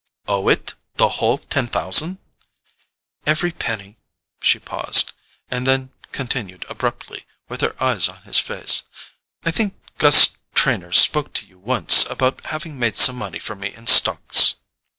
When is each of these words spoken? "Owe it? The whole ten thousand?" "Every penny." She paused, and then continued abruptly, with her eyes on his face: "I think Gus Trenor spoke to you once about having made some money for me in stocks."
"Owe 0.27 0.49
it? 0.49 0.73
The 0.95 1.07
whole 1.09 1.37
ten 1.37 1.67
thousand?" 1.67 2.17
"Every 3.27 3.51
penny." 3.51 3.97
She 4.41 4.57
paused, 4.57 5.11
and 5.51 5.67
then 5.67 5.91
continued 6.11 6.65
abruptly, 6.67 7.27
with 7.47 7.61
her 7.61 7.75
eyes 7.79 8.09
on 8.09 8.23
his 8.23 8.39
face: 8.39 8.81
"I 9.45 9.51
think 9.51 9.75
Gus 9.99 10.37
Trenor 10.55 10.91
spoke 10.93 11.33
to 11.33 11.45
you 11.45 11.59
once 11.59 12.03
about 12.09 12.47
having 12.47 12.79
made 12.79 12.97
some 12.97 13.15
money 13.17 13.37
for 13.37 13.53
me 13.53 13.75
in 13.75 13.85
stocks." 13.85 14.55